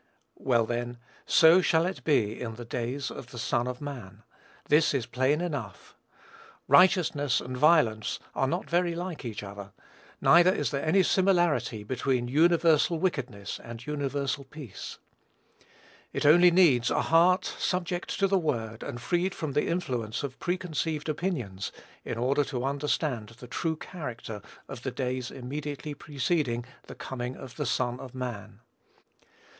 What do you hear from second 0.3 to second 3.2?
Well, then, "so shall it be in the days